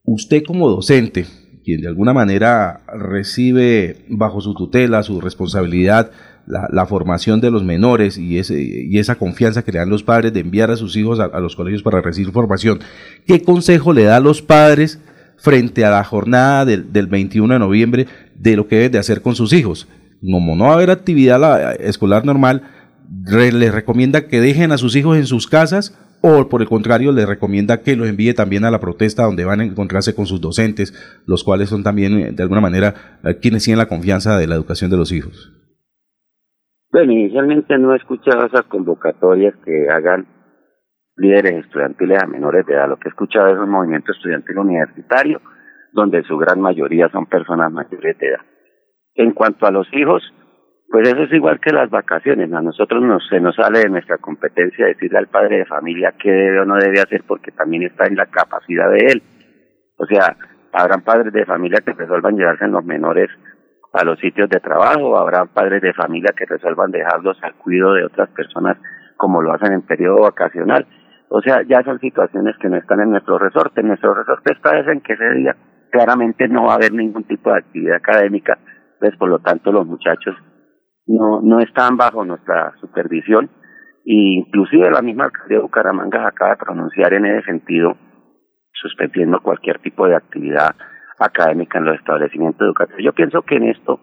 Usted 0.03 0.43
como 0.45 0.69
docente, 0.69 1.25
quien 1.63 1.81
de 1.81 1.87
alguna 1.87 2.13
manera 2.13 2.81
recibe 2.87 4.05
bajo 4.09 4.41
su 4.41 4.53
tutela, 4.53 5.01
su 5.01 5.21
responsabilidad, 5.21 6.11
la, 6.45 6.85
formación 6.85 7.41
de 7.41 7.51
los 7.51 7.63
menores 7.63 8.17
y, 8.17 8.37
ese, 8.37 8.61
y 8.61 8.97
esa 8.97 9.15
confianza 9.15 9.63
que 9.63 9.71
le 9.71 9.79
dan 9.79 9.89
los 9.89 10.03
padres 10.03 10.33
de 10.33 10.41
enviar 10.41 10.71
a 10.71 10.75
sus 10.75 10.95
hijos 10.95 11.19
a, 11.19 11.39
los 11.39 11.55
colegios 11.55 11.83
para 11.83 12.01
recibir 12.01 12.31
formación. 12.31 12.79
¿Qué 13.25 13.41
consejo 13.41 13.93
le 13.93 14.03
da 14.03 14.17
a 14.17 14.19
los 14.19 14.41
padres 14.41 14.99
frente 15.37 15.85
a 15.85 15.91
la 15.91 16.03
jornada 16.03 16.65
del, 16.65 16.91
del 16.91 17.07
21 17.07 17.53
de 17.53 17.59
noviembre 17.59 18.07
de 18.35 18.55
lo 18.55 18.67
que 18.67 18.75
deben 18.75 18.91
de 18.91 18.99
hacer 18.99 19.21
con 19.21 19.35
sus 19.35 19.53
hijos? 19.53 19.87
Como 20.21 20.55
no 20.55 20.65
va 20.65 20.71
a 20.71 20.75
haber 20.75 20.89
actividad 20.89 21.75
escolar 21.81 22.25
normal, 22.25 22.63
les 23.25 23.73
recomienda 23.73 24.27
que 24.27 24.41
dejen 24.41 24.71
a 24.71 24.77
sus 24.77 24.95
hijos 24.95 25.17
en 25.17 25.25
sus 25.25 25.47
casas 25.47 25.93
o 26.25 26.47
por 26.47 26.61
el 26.61 26.69
contrario 26.69 27.11
les 27.11 27.27
recomienda 27.27 27.81
que 27.81 27.97
los 27.97 28.07
envíe 28.07 28.33
también 28.33 28.63
a 28.63 28.71
la 28.71 28.79
protesta 28.79 29.23
donde 29.23 29.43
van 29.43 29.59
a 29.59 29.65
encontrarse 29.65 30.15
con 30.15 30.25
sus 30.25 30.39
docentes, 30.39 30.93
los 31.25 31.43
cuales 31.43 31.67
son 31.67 31.83
también 31.83 32.17
eh, 32.17 32.31
de 32.31 32.43
alguna 32.43 32.61
manera 32.61 33.19
eh, 33.25 33.37
quienes 33.41 33.65
tienen 33.65 33.79
la 33.79 33.87
confianza 33.87 34.37
de 34.37 34.47
la 34.47 34.55
educación 34.55 34.89
de 34.89 34.95
los 34.95 35.11
hijos. 35.11 35.51
Bueno, 36.93 37.11
inicialmente 37.11 37.75
no 37.79 37.93
he 37.93 37.97
escuchado 37.97 38.45
esas 38.45 38.65
convocatorias 38.67 39.55
que 39.65 39.89
hagan 39.89 40.27
líderes 41.15 41.65
estudiantiles 41.65 42.21
a 42.21 42.27
menores 42.27 42.67
de 42.67 42.75
edad. 42.75 42.87
Lo 42.87 42.97
que 42.97 43.07
he 43.07 43.09
escuchado 43.09 43.51
es 43.51 43.57
un 43.57 43.71
movimiento 43.71 44.11
estudiantil 44.11 44.59
universitario, 44.59 45.41
donde 45.91 46.21
su 46.21 46.37
gran 46.37 46.61
mayoría 46.61 47.09
son 47.09 47.25
personas 47.25 47.71
mayores 47.71 48.15
de 48.19 48.27
edad. 48.27 48.41
En 49.15 49.31
cuanto 49.31 49.65
a 49.65 49.71
los 49.71 49.87
hijos, 49.91 50.21
pues 50.87 51.09
eso 51.09 51.23
es 51.23 51.33
igual 51.33 51.59
que 51.59 51.73
las 51.73 51.89
vacaciones. 51.89 52.53
A 52.53 52.61
nosotros 52.61 53.01
nos, 53.01 53.27
se 53.27 53.39
nos 53.39 53.55
sale 53.55 53.79
de 53.79 53.89
nuestra 53.89 54.19
competencia 54.19 54.85
decirle 54.85 55.17
al 55.17 55.29
padre 55.29 55.57
de 55.57 55.65
familia 55.65 56.13
qué 56.21 56.29
debe 56.29 56.59
o 56.59 56.65
no 56.65 56.75
debe 56.75 57.01
hacer 57.01 57.23
porque 57.27 57.51
también 57.53 57.81
está 57.81 58.05
en 58.05 58.17
la 58.17 58.27
capacidad 58.27 58.91
de 58.91 59.07
él. 59.07 59.23
O 59.97 60.05
sea, 60.05 60.37
habrán 60.71 61.01
padres 61.01 61.33
de 61.33 61.43
familia 61.43 61.81
que 61.83 61.93
resuelvan 61.93 62.37
llevarse 62.37 62.65
en 62.65 62.71
los 62.71 62.85
menores 62.85 63.31
a 63.93 64.03
los 64.03 64.19
sitios 64.19 64.49
de 64.49 64.59
trabajo, 64.59 65.17
habrá 65.17 65.45
padres 65.45 65.81
de 65.81 65.93
familia 65.93 66.33
que 66.35 66.45
resuelvan 66.45 66.91
dejarlos 66.91 67.37
al 67.43 67.53
cuidado 67.55 67.93
de 67.93 68.05
otras 68.05 68.29
personas 68.29 68.77
como 69.17 69.41
lo 69.41 69.53
hacen 69.53 69.71
en 69.73 69.83
periodo 69.83 70.23
vacacional. 70.23 70.87
O 71.29 71.41
sea, 71.41 71.61
ya 71.63 71.83
son 71.83 71.99
situaciones 71.99 72.55
que 72.59 72.69
no 72.69 72.77
están 72.77 72.99
en 73.01 73.11
nuestro 73.11 73.37
resorte. 73.37 73.83
Nuestro 73.83 74.13
resorte 74.13 74.53
está 74.53 74.77
en 74.79 75.01
que 75.01 75.13
ese 75.13 75.29
día 75.35 75.55
claramente 75.91 76.47
no 76.47 76.65
va 76.65 76.73
a 76.73 76.75
haber 76.75 76.91
ningún 76.91 77.23
tipo 77.23 77.51
de 77.51 77.59
actividad 77.59 77.97
académica, 77.97 78.57
pues 78.99 79.15
por 79.15 79.29
lo 79.29 79.39
tanto 79.39 79.71
los 79.71 79.85
muchachos 79.85 80.35
no, 81.05 81.41
no 81.41 81.59
están 81.59 81.95
bajo 81.95 82.25
nuestra 82.25 82.73
supervisión 82.81 83.49
e 84.05 84.41
inclusive 84.41 84.89
la 84.89 85.01
misma 85.01 85.25
alcaldía 85.25 85.57
de 85.57 85.63
Bucaramanga 85.63 86.27
acaba 86.27 86.51
de 86.51 86.57
pronunciar 86.57 87.13
en 87.13 87.25
ese 87.25 87.45
sentido 87.45 87.95
suspendiendo 88.73 89.39
cualquier 89.41 89.79
tipo 89.79 90.07
de 90.07 90.15
actividad 90.15 90.75
académica 91.19 91.77
en 91.77 91.85
los 91.85 91.95
establecimientos 91.97 92.61
educativos. 92.61 93.03
Yo 93.03 93.13
pienso 93.13 93.41
que 93.41 93.55
en 93.55 93.69
esto, 93.69 93.99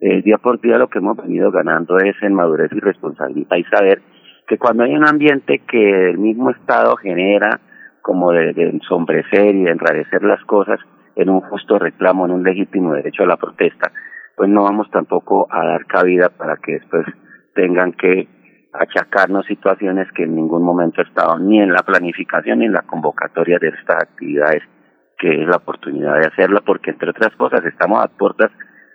eh, 0.00 0.22
día 0.22 0.38
por 0.38 0.60
día, 0.60 0.78
lo 0.78 0.88
que 0.88 0.98
hemos 0.98 1.16
venido 1.16 1.50
ganando 1.50 1.98
es 1.98 2.16
en 2.22 2.34
madurez 2.34 2.70
y 2.72 2.80
responsabilidad 2.80 3.56
y 3.56 3.64
saber 3.64 4.02
que 4.46 4.58
cuando 4.58 4.84
hay 4.84 4.94
un 4.94 5.06
ambiente 5.06 5.60
que 5.60 6.10
el 6.10 6.18
mismo 6.18 6.50
Estado 6.50 6.96
genera 6.96 7.60
como 8.02 8.32
de, 8.32 8.52
de 8.52 8.70
ensombrecer 8.70 9.54
y 9.54 9.64
de 9.64 9.70
enrarecer 9.70 10.22
las 10.22 10.42
cosas 10.44 10.80
en 11.16 11.28
un 11.28 11.40
justo 11.40 11.78
reclamo, 11.78 12.24
en 12.24 12.32
un 12.32 12.42
legítimo 12.42 12.94
derecho 12.94 13.22
a 13.22 13.26
la 13.26 13.36
protesta, 13.36 13.92
pues 14.36 14.48
no 14.48 14.62
vamos 14.62 14.90
tampoco 14.90 15.46
a 15.50 15.64
dar 15.64 15.86
cabida 15.86 16.30
para 16.30 16.56
que 16.56 16.72
después 16.72 17.06
tengan 17.54 17.92
que 17.92 18.26
achacarnos 18.72 19.46
situaciones 19.46 20.10
que 20.12 20.22
en 20.22 20.34
ningún 20.34 20.62
momento 20.62 21.02
estaban 21.02 21.48
ni 21.48 21.60
en 21.60 21.72
la 21.72 21.82
planificación 21.82 22.60
ni 22.60 22.66
en 22.66 22.72
la 22.72 22.82
convocatoria 22.82 23.58
de 23.58 23.68
estas 23.68 24.02
actividades 24.02 24.62
que 25.20 25.42
es 25.42 25.46
la 25.46 25.58
oportunidad 25.58 26.18
de 26.18 26.28
hacerlo, 26.28 26.62
porque 26.64 26.90
entre 26.90 27.10
otras 27.10 27.36
cosas 27.36 27.64
estamos 27.66 28.02
a 28.02 28.08
puertas 28.08 28.50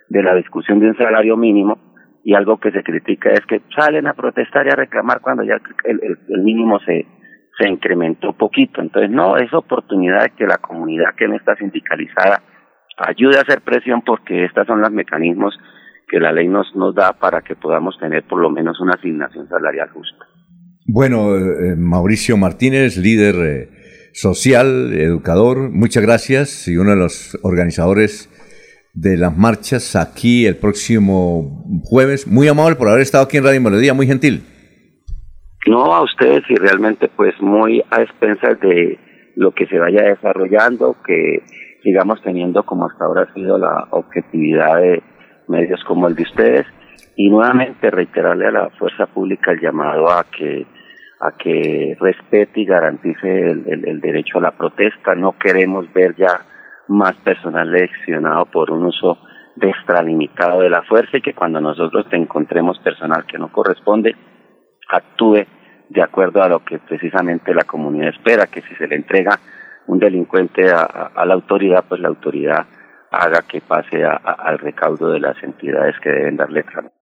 de 0.08 0.22
la 0.22 0.34
discusión 0.34 0.80
de 0.80 0.88
un 0.88 0.96
salario 0.96 1.36
mínimo 1.36 1.78
y 2.24 2.34
algo 2.34 2.58
que 2.58 2.72
se 2.72 2.82
critica 2.82 3.30
es 3.30 3.46
que 3.46 3.62
salen 3.74 4.08
a 4.08 4.14
protestar 4.14 4.66
y 4.66 4.70
a 4.70 4.76
reclamar 4.76 5.20
cuando 5.20 5.44
ya 5.44 5.60
el, 5.84 6.00
el, 6.02 6.42
mínimo 6.42 6.80
se, 6.80 7.06
se 7.56 7.68
incrementó 7.68 8.32
poquito. 8.32 8.82
Entonces, 8.82 9.10
no, 9.10 9.36
es 9.36 9.52
oportunidad 9.54 10.24
de 10.24 10.30
que 10.30 10.46
la 10.46 10.58
comunidad 10.58 11.14
que 11.16 11.28
no 11.28 11.36
está 11.36 11.54
sindicalizada 11.54 12.42
ayude 12.98 13.38
a 13.38 13.42
hacer 13.42 13.60
presión 13.60 14.02
porque 14.02 14.44
estos 14.44 14.66
son 14.66 14.80
los 14.80 14.90
mecanismos 14.90 15.56
que 16.08 16.18
la 16.18 16.32
ley 16.32 16.48
nos, 16.48 16.74
nos 16.74 16.94
da 16.94 17.12
para 17.12 17.42
que 17.42 17.54
podamos 17.54 17.96
tener 18.00 18.24
por 18.24 18.40
lo 18.40 18.50
menos 18.50 18.80
una 18.80 18.94
asignación 18.94 19.48
salarial 19.48 19.90
justa. 19.90 20.24
Bueno, 20.88 21.36
eh, 21.36 21.76
Mauricio 21.76 22.36
Martínez, 22.36 22.96
líder 22.96 23.34
eh, 23.34 23.75
social, 24.16 24.94
educador, 24.94 25.70
muchas 25.70 26.02
gracias 26.02 26.68
y 26.68 26.78
uno 26.78 26.92
de 26.92 26.96
los 26.96 27.38
organizadores 27.42 28.30
de 28.94 29.18
las 29.18 29.36
marchas 29.36 29.94
aquí 29.94 30.46
el 30.46 30.56
próximo 30.56 31.62
jueves. 31.84 32.26
Muy 32.26 32.48
amable 32.48 32.76
por 32.76 32.88
haber 32.88 33.02
estado 33.02 33.24
aquí 33.24 33.36
en 33.36 33.44
Radio 33.44 33.60
Melodía, 33.60 33.92
muy 33.92 34.06
gentil. 34.06 34.42
No 35.66 35.94
a 35.94 36.02
ustedes 36.02 36.44
y 36.48 36.54
realmente 36.54 37.10
pues 37.14 37.34
muy 37.42 37.82
a 37.90 38.00
expensas 38.00 38.58
de 38.60 38.98
lo 39.34 39.52
que 39.52 39.66
se 39.66 39.78
vaya 39.78 40.02
desarrollando, 40.04 40.96
que 41.06 41.42
sigamos 41.82 42.22
teniendo 42.22 42.62
como 42.62 42.86
hasta 42.86 43.04
ahora 43.04 43.28
ha 43.28 43.34
sido 43.34 43.58
la 43.58 43.86
objetividad 43.90 44.80
de 44.80 45.02
medios 45.46 45.84
como 45.84 46.08
el 46.08 46.14
de 46.14 46.22
ustedes 46.22 46.66
y 47.16 47.28
nuevamente 47.28 47.90
reiterarle 47.90 48.46
a 48.46 48.50
la 48.50 48.70
fuerza 48.78 49.06
pública 49.08 49.52
el 49.52 49.60
llamado 49.60 50.10
a 50.10 50.24
que 50.24 50.66
a 51.20 51.32
que 51.32 51.96
respete 51.98 52.60
y 52.60 52.66
garantice 52.66 53.50
el, 53.50 54.00
derecho 54.00 54.38
a 54.38 54.42
la 54.42 54.56
protesta. 54.56 55.14
No 55.14 55.36
queremos 55.38 55.92
ver 55.92 56.14
ya 56.16 56.40
más 56.88 57.14
personal 57.16 57.70
leccionado 57.70 58.46
por 58.46 58.70
un 58.70 58.84
uso 58.84 59.18
extralimitado 59.60 60.60
de 60.60 60.70
la 60.70 60.82
fuerza 60.82 61.16
y 61.16 61.22
que 61.22 61.34
cuando 61.34 61.60
nosotros 61.60 62.06
encontremos 62.12 62.78
personal 62.80 63.24
que 63.24 63.38
no 63.38 63.50
corresponde, 63.50 64.14
actúe 64.88 65.46
de 65.88 66.02
acuerdo 66.02 66.42
a 66.42 66.48
lo 66.48 66.64
que 66.64 66.78
precisamente 66.78 67.54
la 67.54 67.64
comunidad 67.64 68.10
espera, 68.10 68.46
que 68.46 68.60
si 68.62 68.74
se 68.74 68.86
le 68.86 68.96
entrega 68.96 69.38
un 69.86 69.98
delincuente 69.98 70.68
a, 70.70 71.24
la 71.24 71.34
autoridad, 71.34 71.84
pues 71.88 72.00
la 72.00 72.08
autoridad 72.08 72.66
haga 73.10 73.42
que 73.42 73.60
pase 73.60 74.04
al 74.04 74.58
recaudo 74.58 75.10
de 75.12 75.20
las 75.20 75.40
entidades 75.42 75.94
que 76.00 76.10
deben 76.10 76.36
darle 76.36 76.64
trámite. 76.64 76.94